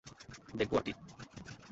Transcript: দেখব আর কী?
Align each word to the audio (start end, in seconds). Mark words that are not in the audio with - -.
দেখব 0.53 0.73
আর 0.77 0.83
কী? 0.85 0.91